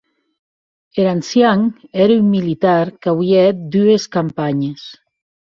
Er 1.01 1.05
ancian 1.11 1.61
ère 2.05 2.15
un 2.21 2.25
militar 2.33 2.81
qu'auie 3.05 3.37
hèt 3.45 3.59
dues 3.77 4.05
campanhes. 4.17 4.87